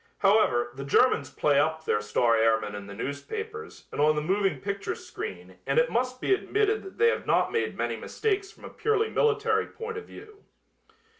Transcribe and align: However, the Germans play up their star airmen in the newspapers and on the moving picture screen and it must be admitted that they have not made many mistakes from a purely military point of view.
However, 0.17 0.71
the 0.73 0.83
Germans 0.83 1.29
play 1.29 1.59
up 1.59 1.85
their 1.85 2.01
star 2.01 2.35
airmen 2.35 2.73
in 2.73 2.87
the 2.87 2.95
newspapers 2.95 3.85
and 3.91 4.01
on 4.01 4.15
the 4.15 4.21
moving 4.23 4.59
picture 4.59 4.95
screen 4.95 5.59
and 5.67 5.77
it 5.77 5.91
must 5.91 6.19
be 6.19 6.33
admitted 6.33 6.81
that 6.81 6.97
they 6.97 7.09
have 7.09 7.27
not 7.27 7.51
made 7.51 7.77
many 7.77 7.95
mistakes 7.95 8.51
from 8.51 8.65
a 8.65 8.69
purely 8.71 9.11
military 9.11 9.67
point 9.67 9.97
of 9.99 10.05
view. 10.05 10.43